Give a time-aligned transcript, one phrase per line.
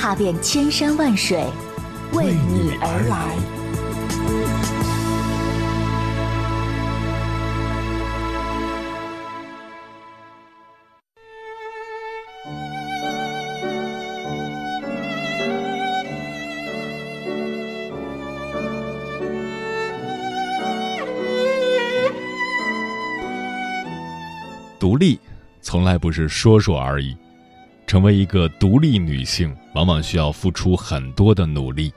[0.00, 1.44] 踏遍千山万水，
[2.14, 3.36] 为你而来。
[24.78, 25.20] 独立，
[25.60, 27.14] 从来不是说说而已。
[27.90, 31.92] 成为一个独立女性，往往需要付出很多的努力。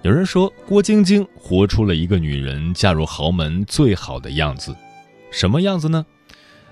[0.00, 4.74] 有人说，郭晶晶活出了一个女人嫁入豪门最好的样子。
[5.30, 6.06] 什么样子呢？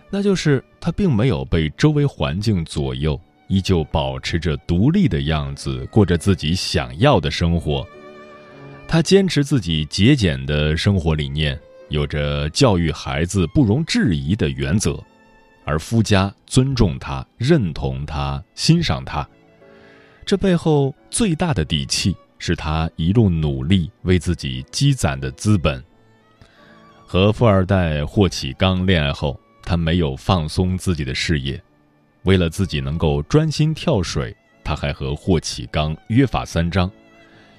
[0.08, 7.86] 那就是她并没有被周围环境左右，依旧保持着独立的样子，过着自己想要的生活。
[8.88, 11.60] 她坚持自己节俭的生活理念。
[11.90, 14.98] 有着教育孩子不容置疑的原则，
[15.64, 19.26] 而夫家尊重他、认同他、欣赏他。
[20.26, 25.82] 这背后最大的底气是他一路努力为自己积攒的资本。
[27.06, 31.62] 和富二代霍启刚恋爱后，他没有放松自己的事业，
[32.24, 34.34] 为了自己能够专心跳水，
[34.64, 36.90] 他还和霍启刚约法三章：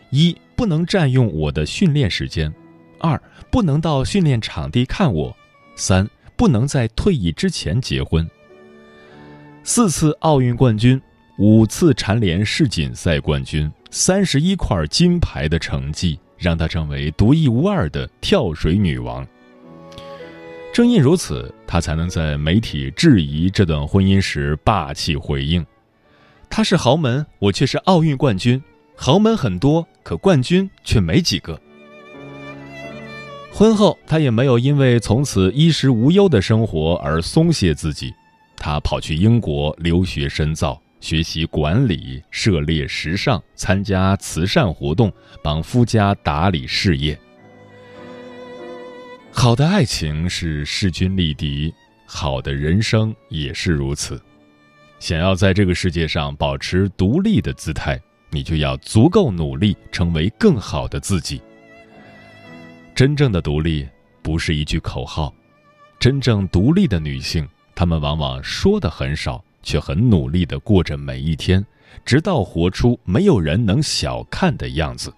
[0.10, 2.54] 一不能占用我的训练时间。
[3.00, 5.36] 二不能到训练场地看我，
[5.76, 8.30] 三不能在退役之前结婚。
[9.64, 11.02] 四次奥运冠军，
[11.38, 19.28] 五次蝉联世锦赛冠军，三十一块金牌的成绩，让她成为独一无二的跳水女王。
[20.72, 25.66] 正因如此，她才能在媒体质疑这段婚姻时霸气回应
[26.50, 28.62] ：“她是豪门，我却是奥运冠军。
[28.96, 31.60] 豪门很多，可冠军却没几个。”
[33.58, 38.14] 婚后，她也没有因为从此衣食无忧的生活而松懈自己。
[38.58, 45.10] 她跑去英国留学深造，学习管理，涉猎时尚，参加慈善活动，
[45.42, 47.18] 帮夫家打理事业。
[49.32, 51.74] 好的爱情是势均力敌，
[52.06, 54.22] 好的人生也是如此。
[55.00, 57.98] 想要在这个世界上保持独立的姿态，
[58.32, 61.42] 你就要足够努力，成为更好的自己。
[62.96, 63.86] 真正的独立
[64.22, 65.34] 不是一句口号，
[66.00, 67.46] 真正独立的女性，
[67.76, 71.64] 她们往往说的很少，却很努力的过着每一天，
[72.06, 75.14] 直到活出没有人能小看的样子。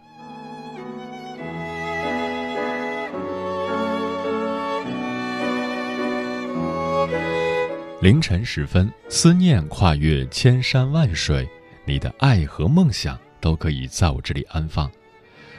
[8.01, 11.47] 凌晨时分，思念跨越千山万水，
[11.85, 14.89] 你的爱和梦想都可以在我这里安放。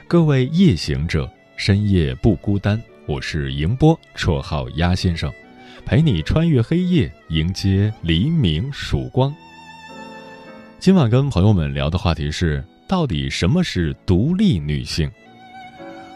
[0.05, 1.31] 各位夜行者。
[1.59, 5.29] 深夜不孤单，我是迎波，绰号鸭先生，
[5.85, 9.35] 陪你穿越黑夜，迎接黎明曙光。
[10.79, 15.11] 今晚跟朋友们聊的话题是：到底什么是独立女性？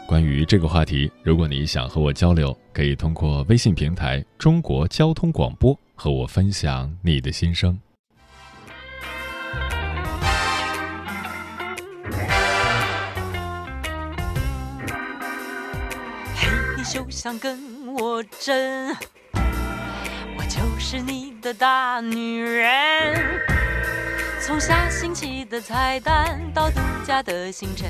[0.06, 7.78] 关于这个话题，如果你想和我交流，可以通过微信平台“中国交通广播”和我分享你的心声。
[16.84, 17.58] 休想跟
[17.96, 18.94] 我争，
[20.36, 23.40] 我就是你的大女人。
[24.38, 27.88] 从下星期的彩蛋到度假的行程，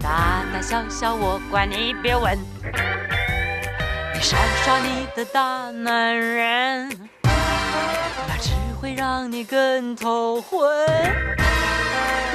[0.00, 2.36] 大大小小我管你别问。
[4.12, 6.88] 你耍耍你的大男人，
[7.22, 10.68] 那只会让你更头昏。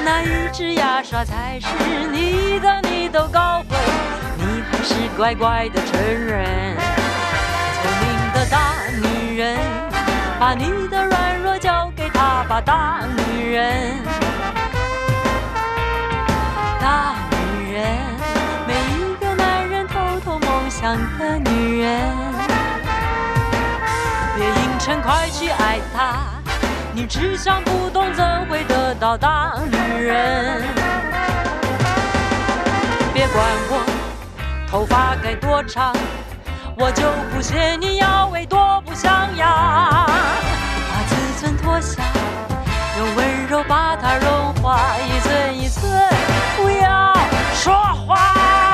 [0.02, 1.66] 那一只牙刷才是
[2.10, 3.93] 你的，你都搞混。
[4.84, 6.44] 是乖乖的承认，
[7.80, 9.56] 聪明的大女人，
[10.38, 13.96] 把你的软弱交给他吧，大女人，
[16.78, 17.82] 大女人，
[18.68, 21.98] 每一个男人偷偷梦想的女人，
[24.36, 26.26] 别硬撑，快去爱他，
[26.92, 30.62] 你只想不懂怎会得到大女人，
[33.14, 33.93] 别管我。
[34.74, 35.94] 头发该多长，
[36.76, 39.48] 我就不信你腰围多不像样。
[39.48, 42.02] 把自尊脱下，
[42.98, 45.88] 用温柔把它融化，一寸一寸，
[46.56, 47.14] 不要
[47.54, 47.72] 说
[48.04, 48.73] 话。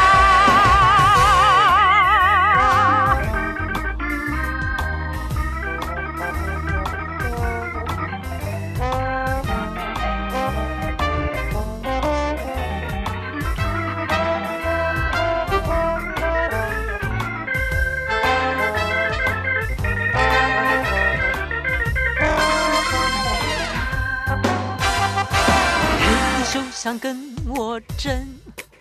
[26.82, 27.14] 想跟
[27.46, 28.26] 我争，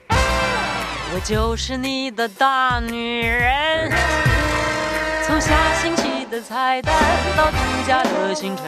[0.10, 3.92] 我就是你的大女人。
[5.28, 6.96] 从下星期的彩蛋
[7.36, 8.64] 到度假的行程，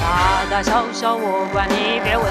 [0.00, 2.24] 大大小小我管你别问。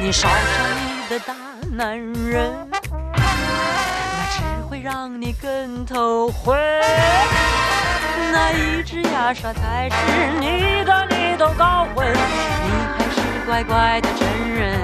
[0.00, 0.36] 你少上
[0.74, 1.32] 你的大
[1.70, 6.58] 男人，那只会让你更头昏。
[8.32, 9.96] 那一只牙刷才是
[10.40, 12.04] 你的，你都搞混。
[13.50, 14.78] 乖乖的承认，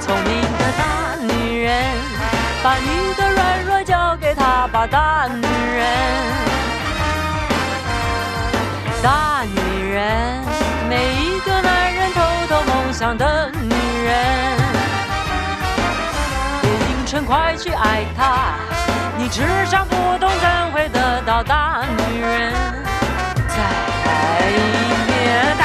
[0.00, 1.82] 聪明的大女人，
[2.62, 5.86] 把你的软弱交给他吧，大女人，
[9.02, 10.44] 大女人，
[10.90, 13.70] 每一个男人偷偷梦想的女
[14.04, 14.58] 人，
[16.60, 18.56] 别硬撑，快去爱他。
[19.16, 22.52] 你只想不懂，怎会得到大女人？
[23.48, 23.56] 再
[24.04, 24.52] 来一
[25.06, 25.56] 遍，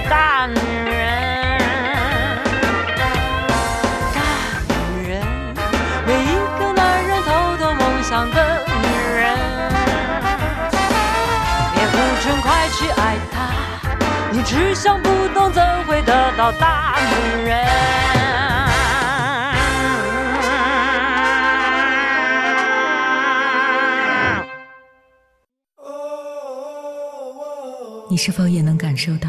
[0.00, 0.54] 大女
[0.90, 1.58] 人，
[4.14, 4.20] 大
[4.68, 5.22] 女人，
[6.06, 6.26] 每一
[6.58, 8.86] 个男人偷偷梦想的女
[9.16, 9.36] 人，
[11.74, 13.36] 别不争，快去爱她。
[14.30, 17.66] 你只想不懂，怎会得到大女人？
[28.10, 29.28] 你是否也能感受到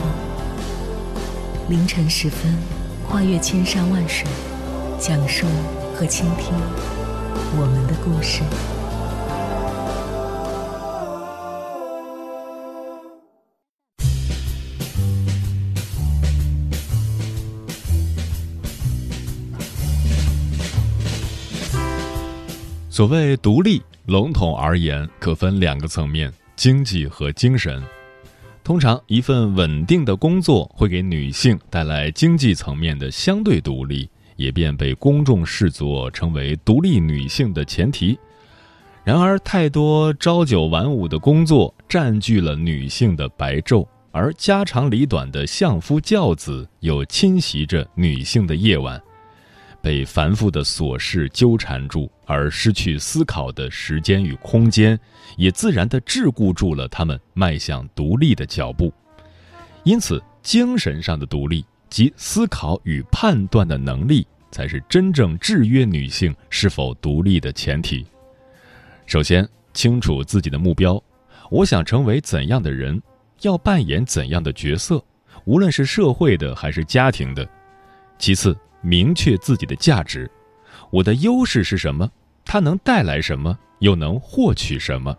[1.71, 2.53] 凌晨时分，
[3.07, 4.27] 跨越千山万水，
[4.99, 5.47] 讲述
[5.95, 6.53] 和倾听
[7.55, 8.41] 我们的故事。
[22.89, 27.81] 所谓独立，笼统而言，可分两个层面：经济和精神。
[28.71, 38.17] 通常，一份稳定的工作会给女性带来经济层面的相对独立，也便被公众视作成为独立女性的前提。
[39.03, 48.97] 然而，太多朝九晚五的工作占据了女性的白昼，而家长里短的相夫教子又侵袭着女性的夜晚。
[49.81, 54.97] 被繁复的琐事纠缠住，而失去思考的时间与空间，
[55.35, 58.93] 也自然地桎梏住了他们迈向独立的脚步。
[59.83, 68.05] 因此，精神上的独立及思考与判断的能力，才是真正制约女性是否独立的前提。
[69.05, 71.03] 首先，清楚自己的目标，
[71.49, 73.01] 我想成为怎样的人，
[73.41, 75.03] 要扮演怎样的角色，
[75.43, 77.45] 无论是社会的还是家庭的。
[78.17, 80.31] 其次，明确自己的价值，
[80.91, 82.09] 我的优势是什么？
[82.45, 83.57] 它能带来什么？
[83.79, 85.15] 又能获取什么？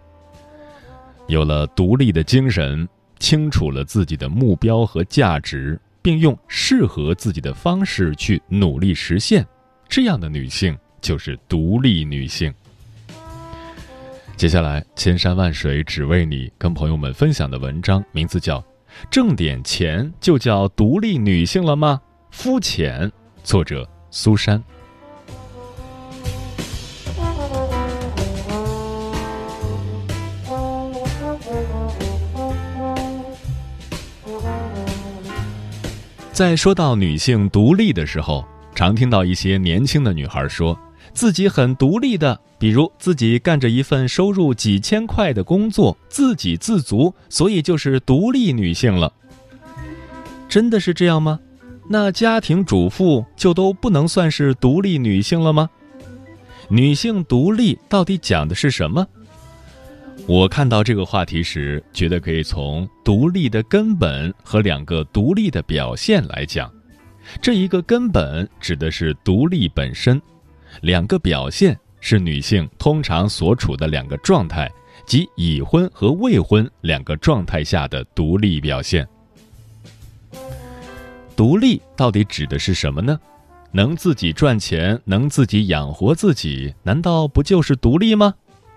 [1.29, 2.89] 有了独立的精神，
[3.19, 9.47] 清楚了自己的目标和价值，并用适合自己的方式去努力实现，
[9.89, 12.53] 这样的女性就是独立女性。
[14.37, 18.59] 接下来，千山万水只为你，跟朋友们分享的文章名字叫
[19.11, 22.01] 《挣点钱就叫独立女性了吗？
[22.31, 23.09] 肤浅》。
[23.45, 24.63] 作者苏珊。
[36.33, 38.43] 在说到女性独立的时候，
[38.75, 40.79] 常听到一些年轻的女孩说
[41.13, 49.13] 自己很独立的，比如自己干着一份收入几千块的工作，自给自足，所以就是独立女性了。
[50.49, 51.39] 真的是这样吗？
[51.91, 55.69] 那家庭主妇就都不能算是独立女性了吗？
[56.69, 59.07] 女性独立到底讲的是什么？
[60.27, 66.73] 我看到这个话题时，觉得可以从独立的根本和两个独立的表现来讲。
[67.41, 70.21] 这一个根本指的是独立本身，
[70.81, 74.71] 两个表现是女性通常所处的两个状态，
[75.07, 79.07] 即已婚和未婚两个状态下的独立表现。
[81.35, 83.19] 独立到底指的是什么呢？
[83.73, 88.35] 能自己赚钱，能自己养活自己，难道不就是独立吗？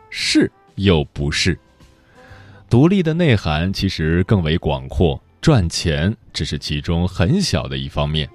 [0.10, 1.58] 是又不是。
[2.70, 8.30] 独立的内涵其实更为广阔，赚钱只是其中很小的一方面。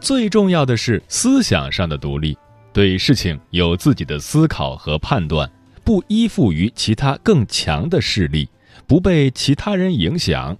[0.00, 2.36] 最重要的是思想上的独立，
[2.72, 5.48] 对事情有自己的思考和判断，
[5.84, 8.48] 不依附于其他更强的势力，
[8.86, 10.56] 不被其他人影响。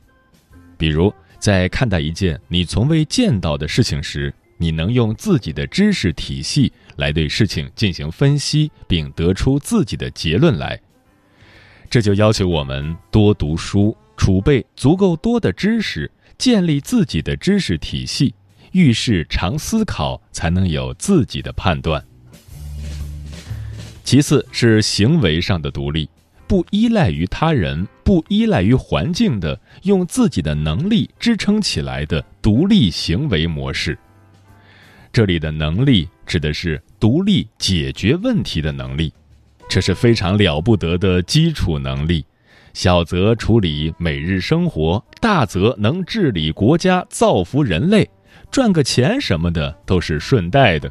[0.78, 10.80] 比如，在看待一件你从未见到的事情时，你能用自己的知识体系来对事情进行分析，并得出自己的结论来。
[11.90, 18.34] 这就要求我们多读书，储备足够多的知识，建立自己的知识体系。
[18.72, 22.02] 遇事常思考，才能有自己的判断。
[24.02, 26.08] 其次是行为上的独立，
[26.46, 33.98] 不依赖于他人，不依赖于环境的，用自己的能力支撑起来的独立行为模式。
[35.12, 39.12] 这里的能力指的是独立解决问题的能力，
[39.68, 42.24] 这是非常了不得的基础能力。
[42.72, 48.08] 小则处理每日生活，大则能治理国家，造福人类。
[48.50, 50.90] 赚个钱什么的都是顺带的。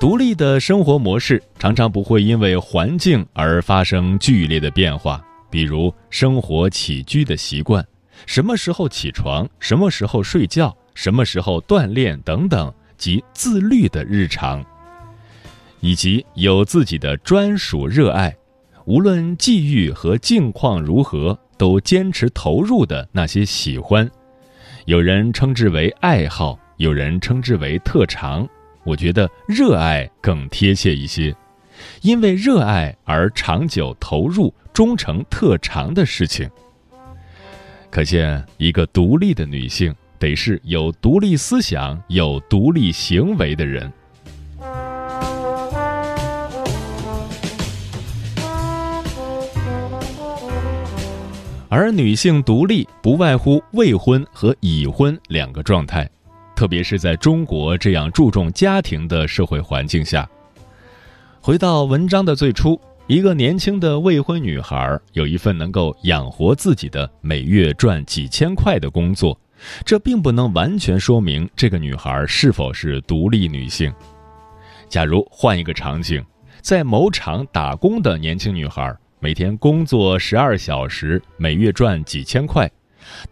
[0.00, 7.86] 独立的生活模式常常不会因为环境而发生剧烈的变化，比如生活起居的习惯，
[8.24, 14.62] 什么时候起床，什么时候睡觉，什么时候锻炼等等，及自律的日常，
[15.80, 18.36] 以及有自己的专属热爱，
[18.84, 24.10] 无论际遇和境况如何，都坚持投入的那些喜欢。
[24.84, 28.46] 有人称之为爱好，有人称之为特长。
[28.84, 31.34] 我觉得热爱更贴切一些，
[32.00, 36.48] 因为热爱而长久投入、忠诚特长的事情。
[37.90, 43.92] 可见，一个独立的女性得是有独立思想、有独立行为的人。
[51.70, 56.08] 而女性独立不外乎未婚和已婚两个状态，
[56.56, 60.28] 特别是在中国这样注重家庭的社会环境下。
[61.40, 69.38] 回到文章的最初，一个年轻的未婚女孩有一份能够养活自己的、每月赚几千块的工作，
[69.84, 73.92] 这并不能完全说明这个女孩是否是独立女性。
[74.88, 76.24] 假如换一个场景，
[76.60, 78.96] 在某厂打工的年轻女孩。
[79.20, 82.70] 每天工作十二小时，每月赚几千块。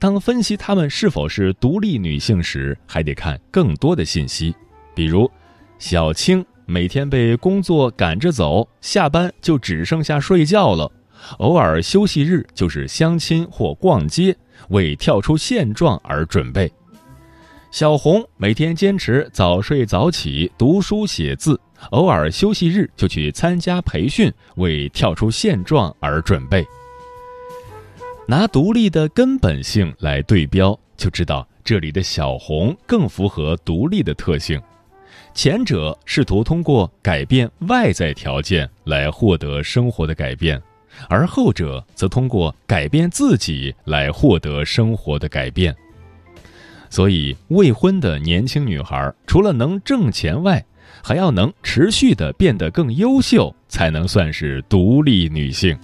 [0.00, 4.52] 当分析她们是否是独立女性时，还得看更多的信息，
[4.96, 5.30] 比如
[5.78, 10.90] 小青每天被工作赶着走，下班就只剩下睡觉了，
[11.38, 14.36] 偶尔休息日就是相亲或逛街，
[14.68, 16.70] 为跳出现状而准备。
[17.70, 21.60] 小红每天坚持早睡早起，读书写字。
[21.90, 26.66] 偶尔休息日就去参加培训，为跳出现状而准备。
[28.26, 34.60] 拿独立的根本性来对标，就知道这里的小红更符合独立的特性。
[35.34, 40.60] 前者试图通过改变外在条件来获得生活的改变，
[41.08, 45.74] 而后者则通过改变自己来获得生活的改变。
[46.88, 50.64] 所以，未婚的年轻女孩除了能挣钱外，
[51.02, 55.76] 还要能持续的变得更优秀，才能算是独立女性。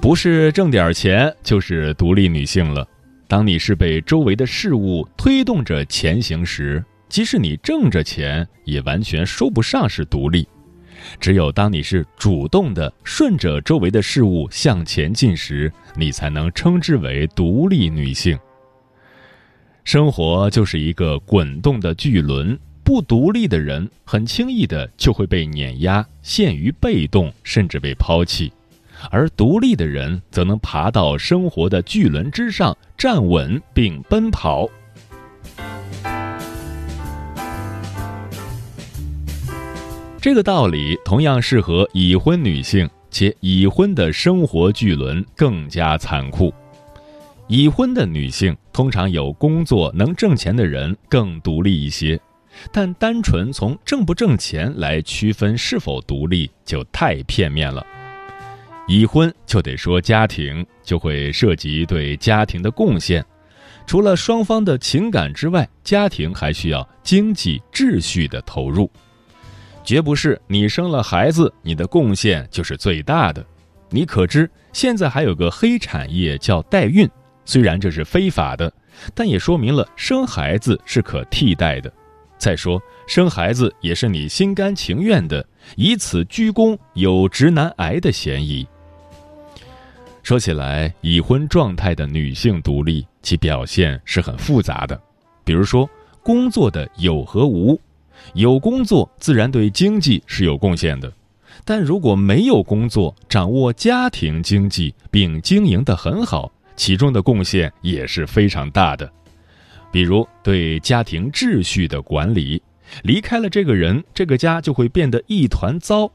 [0.00, 2.86] 不是挣点钱就是独立女性了。
[3.26, 10.46] 当你是被周围的事物推动着前行时，即使你挣着钱，也完全说不上是独立。
[11.20, 18.38] 只有当你是主动的顺着周围的事物向前进时，你才能称之为独立女性。
[19.84, 22.58] 生活就是一个滚动的巨轮。
[22.84, 28.50] 不独立的人很轻易的就会被碾压，陷于被动，甚至被抛弃；
[29.10, 34.66] 而独立的人则能爬到生活的巨轮之上，站稳并奔跑。
[40.20, 46.52] 这个道理同样适合已婚女性，且已婚的生活巨轮更加残酷。
[47.46, 52.20] 已婚的女性通常有工作能挣钱的人更独立一些。
[52.72, 57.86] 但单纯从挣不挣钱来区分是否独立就太片面了。
[58.88, 63.24] 已婚就得说家庭，就会涉及对家庭的贡献。
[63.86, 68.90] 除了双方的情感之外，家庭还需要经济秩序的投入，
[69.88, 73.42] 绝不是你生了孩子，你的贡献就是最大的。
[73.88, 77.08] 你可知现在还有个黑产业叫代孕，
[77.46, 78.70] 虽然这是非法的，
[79.14, 81.90] 但也说明了生孩子是可替代的。
[82.36, 85.42] 再说，生孩子也是你心甘情愿的，
[85.74, 88.68] 以此鞠躬有直男癌的嫌疑。
[90.22, 95.00] 说起来，已婚状态的女性独立，其表现是很复杂的。
[95.44, 95.88] 比如说，
[96.22, 97.80] 工作的有和无，
[98.34, 101.12] 有工作自然对经济是有贡献的，
[101.64, 109.10] 但如果没有工作，掌握家庭经济并经营得很好，其中的贡献也是非常大的。
[109.90, 112.62] 比如对家庭秩序的管理，
[113.02, 116.10] 离开了这个人，这个家就会变得一团糟。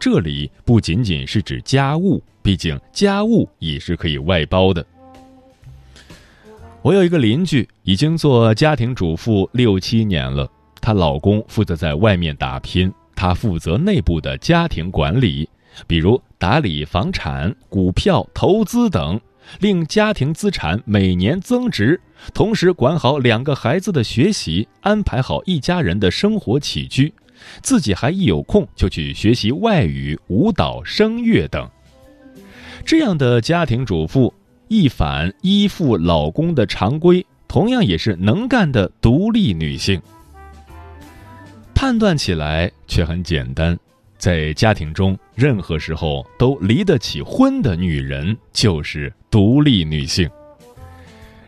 [0.00, 4.84] 这里不仅仅是指家务，毕竟家务也是可以外包的。
[6.80, 15.48] 我有一个邻居，已经做家庭主妇六七年了，她老公负责在外面打拼，她负责内部的家庭管理，
[15.86, 19.20] 比如打理房产、股票投资等，
[19.60, 22.00] 令家庭资产每年增值，
[22.32, 27.12] 同时管好两个孩子的学习，安排好一家人的生活起居。
[27.62, 31.68] 自己还一有空就去学习外语、舞蹈、声乐等。
[32.84, 34.34] 这样的家庭主妇
[34.66, 40.02] 一反依附老公的常规，同样也是能干的独立女性。
[41.80, 43.78] 判断起来却很简单，
[44.18, 50.28] 在家庭中任何时候都离得起婚的女人就是独立女性。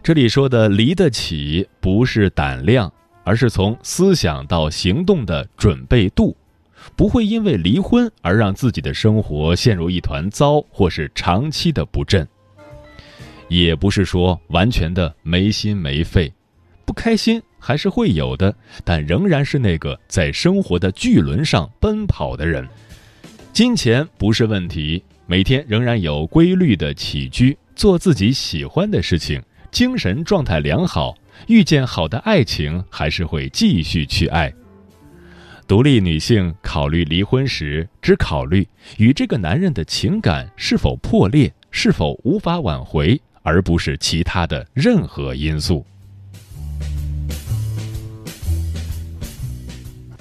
[0.04, 2.90] 这里说的离得起，不是胆量。
[3.24, 6.36] 而是从思想到行动的准备度，
[6.96, 12.26] 不会因为离婚而让自己的生活陷入一团糟，或是长期的不振。
[13.48, 16.32] 也不是说完全的没心没肺，
[16.84, 22.66] 不开心还是会有的，但仍然是那个在生活的巨轮上奔跑的人。
[23.52, 31.14] 金钱不是问题，每天仍然有规律的起居，做自己喜欢的事情，精神状态良好。
[31.46, 34.52] 遇见好的爱情，还是会继续去爱。
[35.66, 38.66] 独立女性考虑离婚时，只考虑
[38.98, 45.86] 与这个男人的情感是否破裂，是否无法挽回，而不是其他的任何因素。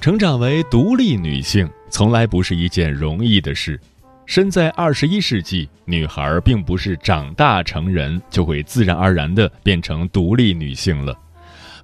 [0.00, 3.78] 成长为独立女性，从来不是一件容易的事。
[4.24, 11.14] 身在二十一世纪，女孩并不是长大成人就会自然而然地变成独立女性了，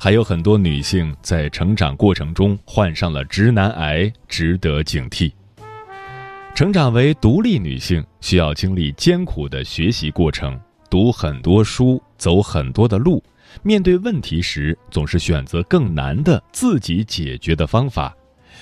[0.01, 5.31] 还有很多女性在成长过程中患上了直男癌，值得警惕。
[6.55, 13.23] 成长为独立女性需要经历艰苦的学习过程，读很多书，走很多的路，
[13.63, 18.15] 面对问题时总是选择更难的自己解决的方法。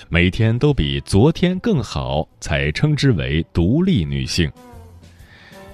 [0.08, 4.50] 每天都比昨天更好，才称之为独立女性。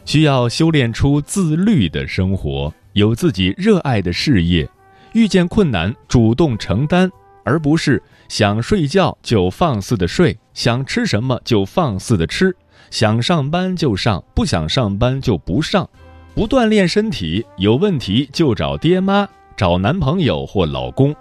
[0.05, 4.69] 需要修炼出自律的生活，有自己热爱的事业，
[5.13, 7.11] 遇见困难主动承担，
[7.45, 12.55] 而不是想睡觉就放肆的睡，想吃什么就放肆的吃，
[12.91, 15.89] 想上班就上，不想上班就不上，
[16.35, 21.15] 不锻炼身体，有问题就找爹妈、找男朋友或老公。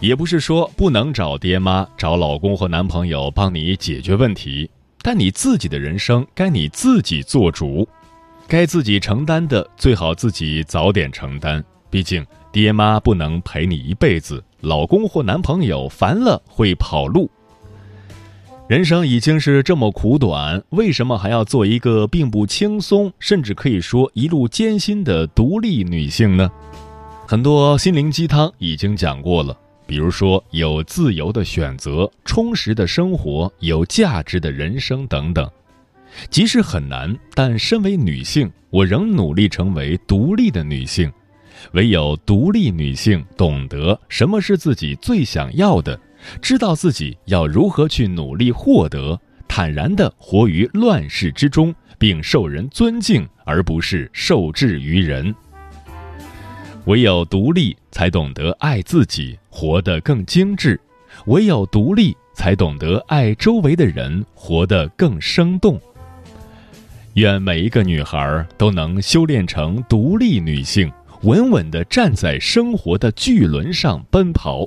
[0.00, 4.68] 也不是说不能找爹妈、找老公或男朋友帮你解决问题，
[5.00, 7.86] 但你自己的人生该你自己做主，
[8.48, 11.62] 该自己承担的最好自己早点承担。
[11.88, 17.30] 毕竟爹妈不能陪你一辈子，老公或男朋友烦了会跑路。
[18.72, 26.50] 人生已经是这么苦短，为什么还要做一个并不轻松，甚至可以说一路艰辛的独立女性呢？
[27.28, 29.54] 很多心灵鸡汤已经讲过了。
[29.86, 35.46] 比如说，有自由的选择、充实的生活、有价值的人生等等。
[36.30, 41.12] 即使很难，但身为女性，我仍努力成为独立的女性。
[41.72, 46.00] 唯有独立女性懂得什么是自己最想要的，
[46.40, 55.34] 知道自己要如何去努力获得，坦然地活于乱世之中，并受人尊敬，而不是受制于人。
[56.86, 60.76] 唯有独立，才懂得爱自己，活得更精致；
[61.26, 65.80] 唯有独立，才懂得爱周围的人，活得更生动。
[67.14, 70.90] 愿每一个女孩都能修炼成独立女性，
[71.22, 74.66] 稳稳地站在生活的巨轮上奔跑。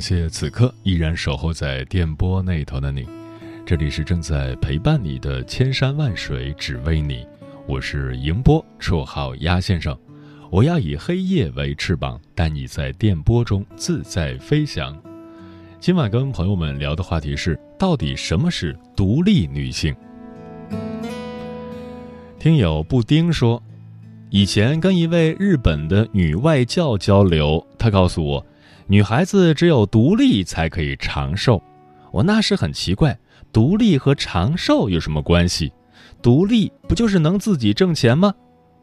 [0.00, 3.06] 感谢此刻依然守候在电波那头的你，
[3.66, 7.26] 这里是正在陪伴你的千山万水只为你，
[7.66, 9.94] 我是迎波，绰号鸭先生，
[10.50, 14.98] 我要以黑夜为翅膀，带你在电波中自在飞翔。
[15.78, 19.94] 今晚跟朋友们聊的话题是，到底什么是独立女性？
[22.38, 23.62] 听友布丁说，
[24.30, 28.46] 以前跟一位日本的女外教交流，她告诉我。
[28.90, 31.62] 女孩子只有独立才可以长寿，
[32.10, 33.16] 我那时很奇怪，
[33.52, 35.72] 独立和长寿有什么关系？
[36.20, 38.34] 独立不就是能自己挣钱吗？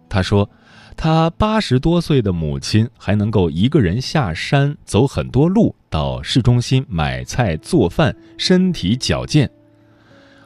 [0.08, 0.50] 她说，
[0.96, 9.52] 她八十多岁的母亲还能够一个人下山走很多路到市中心买菜做饭，身体矫健。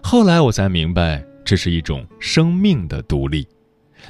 [0.02, 3.48] 后来我才明白，这是一种生命的独立。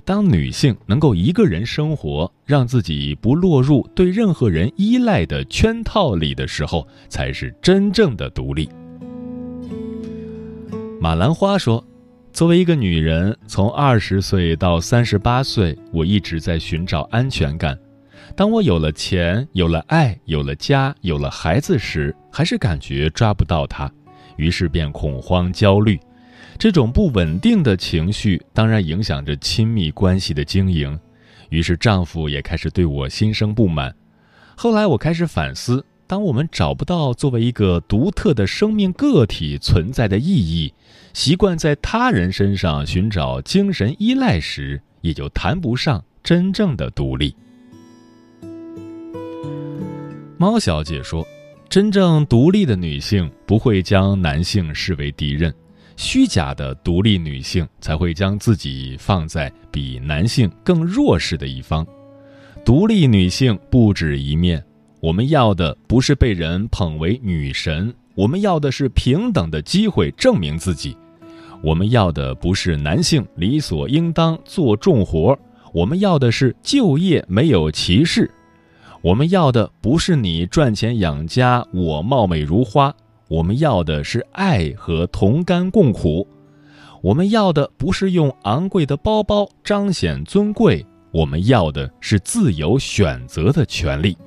[0.06, 8.69] 当女性能够一个人生活，让自己不落入对任何人依赖的圈套里的时候，才是真正的独立。
[10.99, 11.84] 马兰花说
[12.32, 17.77] ：“作为一个女人，从二十岁到三十八岁，我一直在寻找安全感。
[18.36, 23.91] 当我有了钱、有了爱、有了家、有了孩子时，还是感觉抓不到它，
[24.38, 25.99] 于是便恐慌、焦虑。”
[26.62, 31.00] 这种不稳定的情绪当然影响着亲密关系的经营，
[31.50, 33.91] 于是丈夫也开始对我心生不满。
[34.56, 40.71] 后来我开始反思：当我们找不到作为一个独特的生命个体存在的意义，
[41.15, 47.36] 习惯在他人身上寻找精神依赖时，也就谈不上真正的独立。
[50.38, 51.28] 猫小姐说
[51.67, 55.52] ：“真正独立的女性不会将男性视为敌人。”
[56.01, 61.85] 虚假的独立女性才会将自己放在比男性更弱势的一方。
[62.65, 64.61] 独立女性不止一面，
[64.99, 70.97] 我们要的不是被人捧为女神，我们要的是平等的机会证明自己。
[71.61, 75.37] 我们要的不是男性理所应当做重活，
[75.71, 78.29] 我们要的是就业没有歧视。
[79.03, 82.91] 我们要的不是你赚钱养家，我貌美如花。
[83.31, 86.27] 我们要的是爱和同甘共苦，
[87.01, 94.17] 我们要的不是用昂贵的包包彰显尊贵，我们要的是自由选择的权利。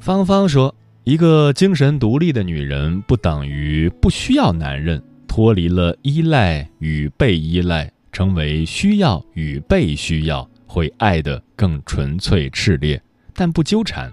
[0.00, 12.98] 芳芳说：“一个精神独立的女人，不等于不需要男人，脱离了依赖与被依赖，成为需要与被需要，会爱得更纯粹炽烈，
[13.34, 14.10] 但不纠缠。”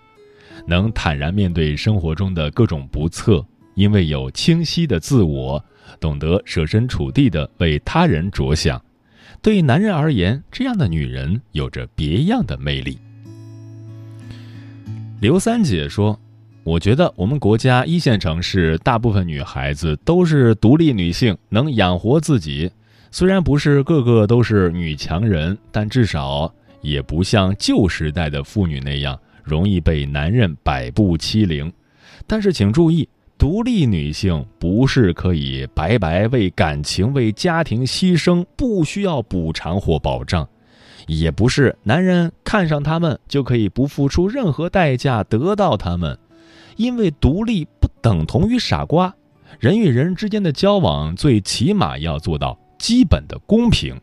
[0.65, 3.45] 能坦然面对生活中的各种不测，
[3.75, 5.63] 因为有清晰的自我，
[5.99, 8.81] 懂得设身处地的为他人着想。
[9.41, 12.97] 对男人而言，这样的女人有着别样的魅力。
[15.19, 16.17] 刘三姐说
[16.63, 22.71] ：“我觉得我们国家一线城市大部分女孩子都是独立女性，能养活自己。
[23.11, 31.71] 虽然不是个个都是女强人，但至少也不像旧时代的妇女那样。”容易被男人摆布欺凌，
[32.25, 40.45] 但是请注意，独立女性不是可以白白为感情、为家庭牺牲，不需要补偿或保障；
[41.07, 46.17] 也不是男人看上她们就可以不付出任何代价得到她们。
[46.75, 49.13] 因为独立不等同于傻瓜，
[49.59, 53.95] 人与人之间的交往最起码要做到基本的公平。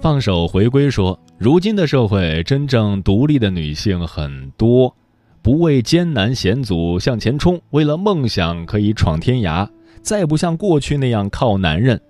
[0.00, 4.96] 放手回归说，如今的社会真正独立的女性很多，
[5.42, 9.68] 不畏艰难险阻向前冲，为了梦想可以闯天涯，
[10.00, 12.00] 再不像过去那样靠男人。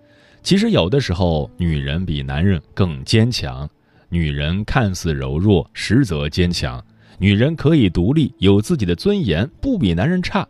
[0.41, 3.69] 其实有的时候，女人比男人更坚强。
[4.09, 6.81] 女人看似柔弱，实则坚强。
[7.19, 10.47] 女人可以独立，有自己的尊严，不比男人差。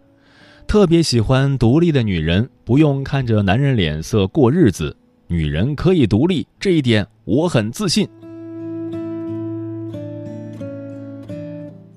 [0.67, 4.95] 特别喜欢独立的女人，不用看着男人脸色过日子。
[5.33, 8.09] 女人可以独立，这一点我很自信。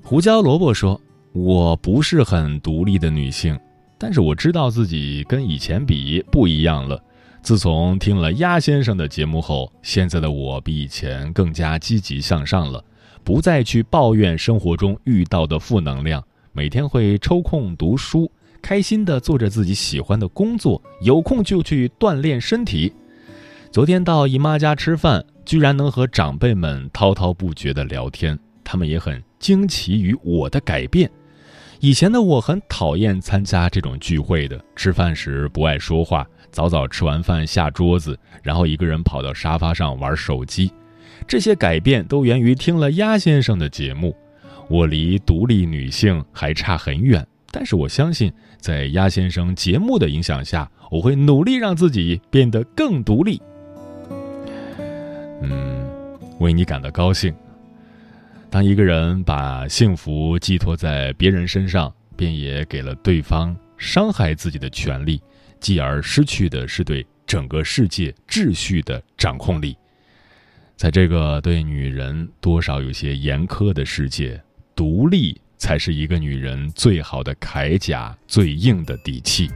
[0.04, 1.02] 胡椒萝卜说
[1.34, 3.60] ：“我不是很独立的女性，
[3.98, 7.04] 但是我知道自己跟以前比不一样了。
[7.42, 12.86] 自从听了鸭先生的节目后，现在的我比以前更加积极向上了，
[13.24, 22.94] 不再去抱怨生活中遇到的负能量，每天会抽空读书，开心的做着自己喜欢的工作，有空就去锻炼身体。”
[23.74, 31.10] 昨天到姨妈家吃饭，居然能和长辈们滔滔不绝地聊天，他们也很惊奇于我的改变。
[31.80, 40.72] 以前的我很讨厌参加这种聚会的，吃饭时不爱说话，早早吃完饭下桌子，然后一个人跑到沙发上玩手机。
[41.28, 44.16] 这些改变都源于听了鸭先生的节目。
[44.70, 53.42] 我离独立女性还差很远，但是我相信，在鸭先生节目的影响下，我会努力让自己变得更独立。
[55.44, 57.34] 嗯，为你感到高兴。
[58.50, 65.22] 当一个人把幸福寄托在别人身上，便也给了对方伤害自己的权利，
[65.60, 69.76] 继而失去的是对整个世界秩序的掌控力。
[70.76, 74.42] 在这个对女人多少有些严苛的世界，
[74.76, 79.50] 独立才是一个女人最好的铠甲，最硬的底气。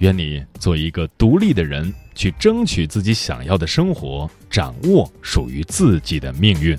[0.00, 6.76] 愿你做一个独立的人，去争取自己想要的生活，掌握属于自己的命运。